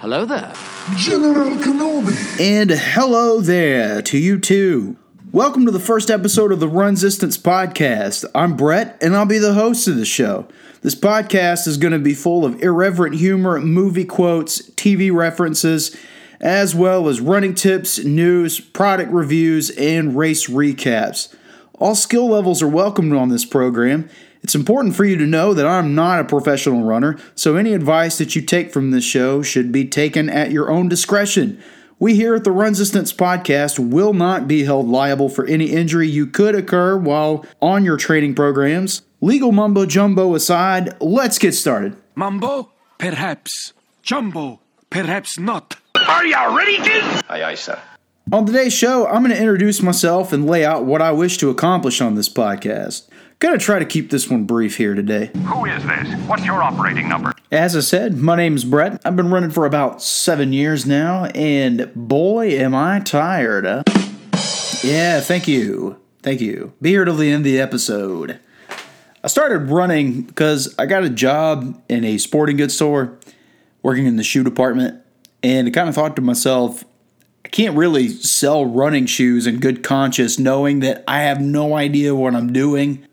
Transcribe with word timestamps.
Hello 0.00 0.24
there. 0.24 0.52
General 0.94 1.56
Kenobi. 1.56 2.40
And 2.40 2.70
hello 2.70 3.40
there 3.40 4.00
to 4.02 4.16
you 4.16 4.38
too. 4.38 4.96
Welcome 5.32 5.66
to 5.66 5.72
the 5.72 5.80
first 5.80 6.08
episode 6.08 6.52
of 6.52 6.60
the 6.60 6.68
Runsistance 6.68 7.36
podcast. 7.36 8.24
I'm 8.32 8.56
Brett, 8.56 8.96
and 9.02 9.16
I'll 9.16 9.26
be 9.26 9.38
the 9.38 9.54
host 9.54 9.88
of 9.88 9.96
the 9.96 10.04
show. 10.04 10.46
This 10.82 10.94
podcast 10.94 11.66
is 11.66 11.78
going 11.78 11.94
to 11.94 11.98
be 11.98 12.14
full 12.14 12.44
of 12.44 12.62
irreverent 12.62 13.16
humor, 13.16 13.60
movie 13.60 14.04
quotes, 14.04 14.62
TV 14.70 15.12
references, 15.12 15.96
as 16.40 16.76
well 16.76 17.08
as 17.08 17.20
running 17.20 17.56
tips, 17.56 17.98
news, 17.98 18.60
product 18.60 19.10
reviews, 19.10 19.70
and 19.70 20.16
race 20.16 20.48
recaps. 20.48 21.34
All 21.74 21.96
skill 21.96 22.28
levels 22.28 22.62
are 22.62 22.68
welcomed 22.68 23.14
on 23.14 23.30
this 23.30 23.44
program. 23.44 24.08
It's 24.48 24.54
important 24.54 24.96
for 24.96 25.04
you 25.04 25.18
to 25.18 25.26
know 25.26 25.52
that 25.52 25.66
I'm 25.66 25.94
not 25.94 26.20
a 26.20 26.24
professional 26.24 26.82
runner, 26.82 27.18
so 27.34 27.56
any 27.56 27.74
advice 27.74 28.16
that 28.16 28.34
you 28.34 28.40
take 28.40 28.72
from 28.72 28.92
this 28.92 29.04
show 29.04 29.42
should 29.42 29.70
be 29.70 29.84
taken 29.84 30.30
at 30.30 30.52
your 30.52 30.70
own 30.70 30.88
discretion. 30.88 31.62
We 31.98 32.14
here 32.14 32.34
at 32.34 32.44
the 32.44 32.50
Runsistance 32.50 33.12
Podcast 33.12 33.78
will 33.78 34.14
not 34.14 34.48
be 34.48 34.64
held 34.64 34.88
liable 34.88 35.28
for 35.28 35.44
any 35.44 35.66
injury 35.66 36.08
you 36.08 36.26
could 36.26 36.54
occur 36.54 36.96
while 36.96 37.44
on 37.60 37.84
your 37.84 37.98
training 37.98 38.36
programs. 38.36 39.02
Legal 39.20 39.52
mumbo 39.52 39.84
jumbo 39.84 40.34
aside, 40.34 40.98
let's 40.98 41.36
get 41.38 41.52
started. 41.52 41.94
Mumbo? 42.14 42.72
Perhaps. 42.96 43.74
Jumbo? 44.00 44.60
Perhaps 44.88 45.38
not. 45.38 45.76
Are 45.94 46.24
you 46.24 46.56
ready, 46.56 46.78
kid? 46.78 47.04
Aye, 47.28 47.42
aye, 47.42 47.54
sir. 47.54 47.78
On 48.32 48.46
today's 48.46 48.72
show, 48.72 49.06
I'm 49.06 49.22
going 49.22 49.34
to 49.34 49.38
introduce 49.38 49.82
myself 49.82 50.32
and 50.32 50.46
lay 50.46 50.64
out 50.64 50.86
what 50.86 51.02
I 51.02 51.12
wish 51.12 51.36
to 51.38 51.50
accomplish 51.50 52.00
on 52.00 52.14
this 52.14 52.30
podcast. 52.30 53.08
Gonna 53.40 53.56
try 53.56 53.78
to 53.78 53.84
keep 53.84 54.10
this 54.10 54.28
one 54.28 54.44
brief 54.46 54.78
here 54.78 54.94
today. 54.94 55.30
Who 55.46 55.64
is 55.66 55.84
this? 55.84 56.12
What's 56.26 56.44
your 56.44 56.60
operating 56.60 57.08
number? 57.08 57.32
As 57.52 57.76
I 57.76 57.80
said, 57.80 58.16
my 58.16 58.34
name's 58.34 58.64
Brett. 58.64 59.00
I've 59.04 59.14
been 59.14 59.30
running 59.30 59.50
for 59.50 59.64
about 59.64 60.02
seven 60.02 60.52
years 60.52 60.84
now, 60.86 61.26
and 61.26 61.88
boy, 61.94 62.48
am 62.48 62.74
I 62.74 62.98
tired. 62.98 63.64
Huh? 63.64 63.84
Yeah, 64.82 65.20
thank 65.20 65.46
you. 65.46 66.00
Thank 66.20 66.40
you. 66.40 66.72
Be 66.82 66.90
here 66.90 67.04
till 67.04 67.14
the 67.14 67.30
end 67.30 67.42
of 67.42 67.44
the 67.44 67.60
episode. 67.60 68.40
I 69.22 69.28
started 69.28 69.70
running 69.70 70.22
because 70.22 70.74
I 70.76 70.86
got 70.86 71.04
a 71.04 71.08
job 71.08 71.80
in 71.88 72.02
a 72.02 72.18
sporting 72.18 72.56
goods 72.56 72.74
store, 72.74 73.20
working 73.84 74.06
in 74.06 74.16
the 74.16 74.24
shoe 74.24 74.42
department, 74.42 75.00
and 75.44 75.68
I 75.68 75.70
kind 75.70 75.88
of 75.88 75.94
thought 75.94 76.16
to 76.16 76.22
myself, 76.22 76.84
I 77.44 77.50
can't 77.50 77.76
really 77.76 78.08
sell 78.08 78.66
running 78.66 79.06
shoes 79.06 79.46
in 79.46 79.60
good 79.60 79.84
conscience 79.84 80.40
knowing 80.40 80.80
that 80.80 81.04
I 81.06 81.20
have 81.20 81.40
no 81.40 81.76
idea 81.76 82.16
what 82.16 82.34
I'm 82.34 82.52
doing. 82.52 83.04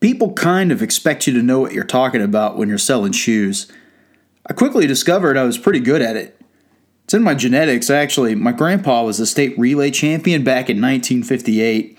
People 0.00 0.32
kind 0.32 0.70
of 0.70 0.82
expect 0.82 1.26
you 1.26 1.32
to 1.32 1.42
know 1.42 1.60
what 1.60 1.72
you're 1.72 1.84
talking 1.84 2.22
about 2.22 2.56
when 2.56 2.68
you're 2.68 2.78
selling 2.78 3.12
shoes. 3.12 3.70
I 4.46 4.52
quickly 4.52 4.86
discovered 4.86 5.36
I 5.36 5.42
was 5.42 5.58
pretty 5.58 5.80
good 5.80 6.02
at 6.02 6.16
it. 6.16 6.40
It's 7.04 7.14
in 7.14 7.22
my 7.22 7.34
genetics, 7.34 7.90
actually. 7.90 8.34
My 8.34 8.52
grandpa 8.52 9.02
was 9.02 9.18
a 9.18 9.26
state 9.26 9.58
relay 9.58 9.90
champion 9.90 10.44
back 10.44 10.70
in 10.70 10.76
1958. 10.76 11.98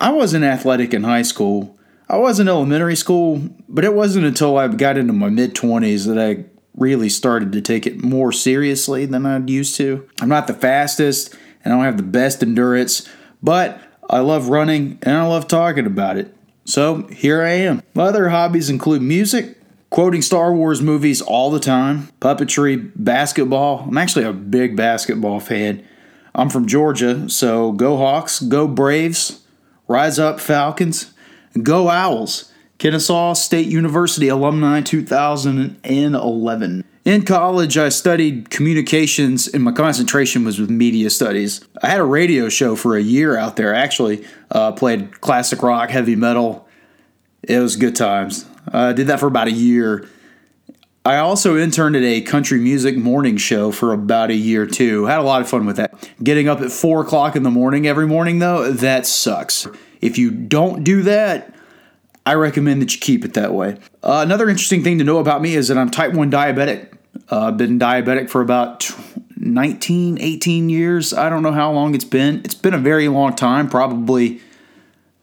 I 0.00 0.12
wasn't 0.12 0.44
athletic 0.44 0.94
in 0.94 1.02
high 1.02 1.22
school. 1.22 1.78
I 2.08 2.16
was 2.16 2.40
in 2.40 2.48
elementary 2.48 2.96
school, 2.96 3.42
but 3.68 3.84
it 3.84 3.94
wasn't 3.94 4.26
until 4.26 4.58
I 4.58 4.68
got 4.68 4.96
into 4.96 5.12
my 5.12 5.28
mid 5.28 5.54
20s 5.54 6.06
that 6.06 6.18
I 6.18 6.44
really 6.76 7.08
started 7.08 7.52
to 7.52 7.60
take 7.60 7.86
it 7.86 8.02
more 8.02 8.32
seriously 8.32 9.06
than 9.06 9.26
I'd 9.26 9.50
used 9.50 9.76
to. 9.76 10.08
I'm 10.20 10.28
not 10.28 10.46
the 10.46 10.54
fastest, 10.54 11.34
and 11.64 11.72
I 11.72 11.76
don't 11.76 11.84
have 11.84 11.96
the 11.96 12.02
best 12.02 12.42
endurance, 12.42 13.08
but 13.42 13.80
I 14.08 14.20
love 14.20 14.48
running 14.48 14.98
and 15.02 15.16
I 15.16 15.26
love 15.26 15.48
talking 15.48 15.86
about 15.86 16.16
it. 16.16 16.34
So 16.70 17.08
here 17.08 17.42
I 17.42 17.50
am. 17.50 17.82
My 17.94 18.04
other 18.04 18.28
hobbies 18.28 18.70
include 18.70 19.02
music, 19.02 19.58
quoting 19.90 20.22
Star 20.22 20.54
Wars 20.54 20.80
movies 20.80 21.20
all 21.20 21.50
the 21.50 21.58
time, 21.58 22.10
puppetry, 22.20 22.92
basketball. 22.94 23.86
I'm 23.88 23.98
actually 23.98 24.24
a 24.24 24.32
big 24.32 24.76
basketball 24.76 25.40
fan. 25.40 25.84
I'm 26.32 26.48
from 26.48 26.68
Georgia, 26.68 27.28
so 27.28 27.72
go 27.72 27.96
Hawks, 27.96 28.38
go 28.38 28.68
Braves, 28.68 29.44
rise 29.88 30.20
up 30.20 30.38
Falcons, 30.38 31.12
go 31.60 31.90
Owls. 31.90 32.52
Kennesaw 32.78 33.32
State 33.32 33.66
University 33.66 34.28
alumni 34.28 34.80
2011. 34.80 36.84
In 37.10 37.24
college, 37.24 37.76
I 37.76 37.88
studied 37.88 38.50
communications, 38.50 39.48
and 39.48 39.64
my 39.64 39.72
concentration 39.72 40.44
was 40.44 40.60
with 40.60 40.70
media 40.70 41.10
studies. 41.10 41.60
I 41.82 41.88
had 41.88 41.98
a 41.98 42.04
radio 42.04 42.48
show 42.48 42.76
for 42.76 42.96
a 42.96 43.02
year 43.02 43.36
out 43.36 43.56
there, 43.56 43.74
actually. 43.74 44.24
Uh, 44.48 44.70
played 44.70 45.20
classic 45.20 45.60
rock, 45.60 45.90
heavy 45.90 46.14
metal. 46.14 46.68
It 47.42 47.58
was 47.58 47.74
good 47.74 47.96
times. 47.96 48.46
I 48.68 48.90
uh, 48.90 48.92
did 48.92 49.08
that 49.08 49.18
for 49.18 49.26
about 49.26 49.48
a 49.48 49.52
year. 49.52 50.08
I 51.04 51.16
also 51.16 51.56
interned 51.56 51.96
at 51.96 52.04
a 52.04 52.20
country 52.20 52.60
music 52.60 52.96
morning 52.96 53.38
show 53.38 53.72
for 53.72 53.92
about 53.92 54.30
a 54.30 54.36
year 54.36 54.64
too. 54.64 55.06
Had 55.06 55.18
a 55.18 55.22
lot 55.22 55.42
of 55.42 55.48
fun 55.48 55.66
with 55.66 55.78
that. 55.78 56.08
Getting 56.22 56.48
up 56.48 56.60
at 56.60 56.70
4 56.70 57.00
o'clock 57.00 57.34
in 57.34 57.42
the 57.42 57.50
morning 57.50 57.88
every 57.88 58.06
morning, 58.06 58.38
though, 58.38 58.70
that 58.70 59.04
sucks. 59.04 59.66
If 60.00 60.16
you 60.16 60.30
don't 60.30 60.84
do 60.84 61.02
that, 61.02 61.56
I 62.24 62.34
recommend 62.34 62.80
that 62.82 62.94
you 62.94 63.00
keep 63.00 63.24
it 63.24 63.34
that 63.34 63.52
way. 63.52 63.78
Uh, 64.00 64.22
another 64.24 64.48
interesting 64.48 64.84
thing 64.84 64.98
to 64.98 65.04
know 65.04 65.18
about 65.18 65.42
me 65.42 65.56
is 65.56 65.66
that 65.66 65.76
I'm 65.76 65.90
type 65.90 66.12
1 66.12 66.30
diabetic. 66.30 66.98
Uh, 67.30 67.46
I've 67.48 67.56
been 67.56 67.78
diabetic 67.78 68.28
for 68.28 68.40
about 68.40 68.90
19, 69.36 70.18
18 70.20 70.68
years. 70.68 71.14
I 71.14 71.28
don't 71.28 71.42
know 71.42 71.52
how 71.52 71.70
long 71.72 71.94
it's 71.94 72.04
been. 72.04 72.42
It's 72.44 72.54
been 72.54 72.74
a 72.74 72.78
very 72.78 73.08
long 73.08 73.36
time, 73.36 73.68
probably 73.68 74.40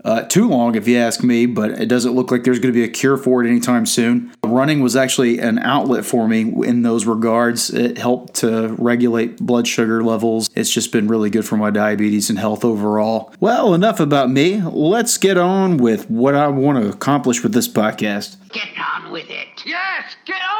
uh, 0.05 0.21
too 0.23 0.47
long 0.47 0.75
if 0.75 0.87
you 0.87 0.97
ask 0.97 1.21
me, 1.21 1.45
but 1.45 1.71
it 1.71 1.87
doesn't 1.87 2.13
look 2.13 2.31
like 2.31 2.45
there's 2.45 2.59
going 2.59 2.73
to 2.73 2.79
be 2.79 2.83
a 2.85 2.87
cure 2.87 3.17
for 3.17 3.43
it 3.43 3.49
anytime 3.49 3.85
soon. 3.85 4.31
Running 4.41 4.79
was 4.81 4.95
actually 4.95 5.39
an 5.39 5.59
outlet 5.59 6.05
for 6.05 6.29
me 6.29 6.53
in 6.65 6.83
those 6.83 7.05
regards. 7.05 7.69
It 7.69 7.97
helped 7.97 8.35
to 8.35 8.73
regulate 8.77 9.37
blood 9.37 9.67
sugar 9.67 10.01
levels. 10.01 10.49
It's 10.55 10.71
just 10.71 10.93
been 10.93 11.09
really 11.09 11.29
good 11.29 11.45
for 11.45 11.57
my 11.57 11.71
diabetes 11.71 12.29
and 12.29 12.39
health 12.39 12.63
overall. 12.63 13.33
Well, 13.41 13.73
enough 13.73 13.99
about 13.99 14.29
me. 14.29 14.61
Let's 14.61 15.17
get 15.17 15.37
on 15.37 15.75
with 15.75 16.09
what 16.09 16.35
I 16.35 16.47
want 16.47 16.81
to 16.81 16.89
accomplish 16.89 17.43
with 17.43 17.53
this 17.53 17.67
podcast. 17.67 18.37
Get 18.49 18.69
on 18.95 19.11
with 19.11 19.29
it. 19.29 19.47
Yes, 19.65 20.15
get 20.25 20.35
on 20.35 20.41
with 20.41 20.53
it! 20.53 20.56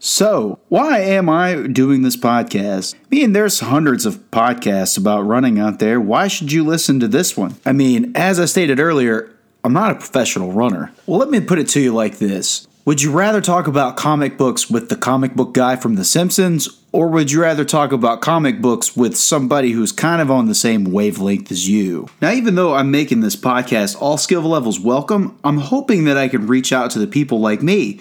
So, 0.00 0.60
why 0.68 1.00
am 1.00 1.28
I 1.28 1.66
doing 1.66 2.02
this 2.02 2.16
podcast? 2.16 2.94
I 2.94 2.98
mean, 3.10 3.32
there's 3.32 3.58
hundreds 3.58 4.06
of 4.06 4.30
podcasts 4.30 4.96
about 4.96 5.22
running 5.22 5.58
out 5.58 5.80
there. 5.80 6.00
Why 6.00 6.28
should 6.28 6.52
you 6.52 6.64
listen 6.64 7.00
to 7.00 7.08
this 7.08 7.36
one? 7.36 7.56
I 7.66 7.72
mean, 7.72 8.12
as 8.14 8.38
I 8.38 8.44
stated 8.44 8.78
earlier, 8.78 9.34
I'm 9.64 9.72
not 9.72 9.90
a 9.90 9.96
professional 9.96 10.52
runner. 10.52 10.92
Well, 11.06 11.18
let 11.18 11.30
me 11.30 11.40
put 11.40 11.58
it 11.58 11.66
to 11.70 11.80
you 11.80 11.92
like 11.92 12.18
this 12.18 12.68
Would 12.84 13.02
you 13.02 13.10
rather 13.10 13.40
talk 13.40 13.66
about 13.66 13.96
comic 13.96 14.38
books 14.38 14.70
with 14.70 14.88
the 14.88 14.94
comic 14.94 15.34
book 15.34 15.52
guy 15.52 15.74
from 15.74 15.96
The 15.96 16.04
Simpsons, 16.04 16.68
or 16.92 17.08
would 17.08 17.32
you 17.32 17.42
rather 17.42 17.64
talk 17.64 17.90
about 17.90 18.20
comic 18.20 18.62
books 18.62 18.96
with 18.96 19.16
somebody 19.16 19.72
who's 19.72 19.90
kind 19.90 20.22
of 20.22 20.30
on 20.30 20.46
the 20.46 20.54
same 20.54 20.84
wavelength 20.84 21.50
as 21.50 21.68
you? 21.68 22.06
Now, 22.22 22.30
even 22.30 22.54
though 22.54 22.74
I'm 22.74 22.92
making 22.92 23.22
this 23.22 23.34
podcast 23.34 24.00
all 24.00 24.16
skill 24.16 24.42
levels 24.42 24.78
welcome, 24.78 25.36
I'm 25.42 25.58
hoping 25.58 26.04
that 26.04 26.16
I 26.16 26.28
can 26.28 26.46
reach 26.46 26.72
out 26.72 26.92
to 26.92 27.00
the 27.00 27.08
people 27.08 27.40
like 27.40 27.62
me 27.62 27.98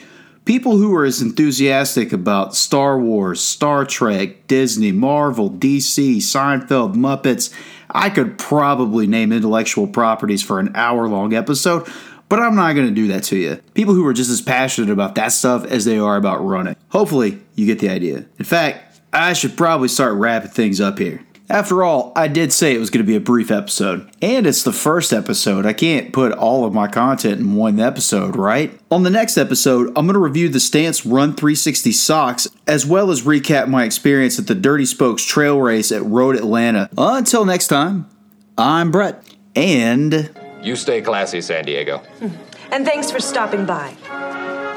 People 0.47 0.77
who 0.77 0.95
are 0.95 1.03
as 1.03 1.21
enthusiastic 1.21 2.13
about 2.13 2.55
Star 2.55 2.97
Wars, 2.97 3.41
Star 3.41 3.83
Trek, 3.83 4.47
Disney, 4.47 4.93
Marvel, 4.93 5.51
DC, 5.51 6.19
Seinfeld, 6.19 6.95
Muppets, 6.95 7.53
I 7.91 8.09
could 8.09 8.37
probably 8.37 9.07
name 9.07 9.33
intellectual 9.33 9.87
properties 9.87 10.41
for 10.41 10.61
an 10.61 10.71
hour 10.73 11.09
long 11.09 11.33
episode, 11.33 11.85
but 12.29 12.39
I'm 12.39 12.55
not 12.55 12.75
going 12.75 12.87
to 12.87 12.93
do 12.93 13.07
that 13.07 13.23
to 13.25 13.35
you. 13.35 13.57
People 13.73 13.93
who 13.93 14.07
are 14.07 14.13
just 14.13 14.29
as 14.29 14.41
passionate 14.41 14.89
about 14.89 15.15
that 15.15 15.33
stuff 15.33 15.65
as 15.65 15.83
they 15.83 15.99
are 15.99 16.15
about 16.15 16.37
running. 16.37 16.77
Hopefully, 16.91 17.41
you 17.55 17.65
get 17.65 17.79
the 17.79 17.89
idea. 17.89 18.25
In 18.39 18.45
fact, 18.45 19.01
I 19.11 19.33
should 19.33 19.57
probably 19.57 19.89
start 19.89 20.13
wrapping 20.13 20.51
things 20.51 20.79
up 20.79 20.97
here. 20.97 21.25
After 21.49 21.81
all, 21.81 22.11
I 22.13 22.27
did 22.27 22.51
say 22.51 22.75
it 22.75 22.79
was 22.79 22.89
going 22.89 23.05
to 23.05 23.07
be 23.07 23.15
a 23.15 23.21
brief 23.21 23.51
episode. 23.51 24.09
And 24.21 24.45
it's 24.45 24.63
the 24.63 24.73
first 24.73 25.13
episode. 25.13 25.65
I 25.65 25.71
can't 25.71 26.11
put 26.11 26.33
all 26.33 26.65
of 26.65 26.73
my 26.73 26.87
content 26.87 27.39
in 27.39 27.55
one 27.55 27.79
episode, 27.79 28.35
right? 28.35 28.77
On 28.91 29.03
the 29.03 29.09
next 29.09 29.37
episode, 29.37 29.87
I'm 29.89 30.05
going 30.05 30.15
to 30.15 30.19
review 30.19 30.49
the 30.49 30.59
Stance 30.59 31.05
Run 31.05 31.35
360 31.35 31.93
socks, 31.93 32.47
as 32.67 32.85
well 32.85 33.11
as 33.11 33.21
recap 33.21 33.69
my 33.69 33.85
experience 33.85 34.37
at 34.37 34.47
the 34.47 34.55
Dirty 34.55 34.85
Spokes 34.85 35.23
Trail 35.23 35.59
Race 35.59 35.91
at 35.91 36.03
Road 36.03 36.35
Atlanta. 36.35 36.89
Until 36.97 37.45
next 37.45 37.67
time, 37.67 38.09
I'm 38.57 38.91
Brett. 38.91 39.23
And. 39.55 40.29
You 40.61 40.75
stay 40.75 41.01
classy, 41.01 41.39
San 41.39 41.63
Diego. 41.63 41.99
Hmm. 42.19 42.27
And 42.71 42.85
thanks 42.85 43.09
for 43.09 43.21
stopping 43.21 43.65
by. 43.65 43.95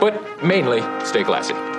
But 0.01 0.45
mainly, 0.45 0.83
stay 1.05 1.25
classy. 1.25 1.70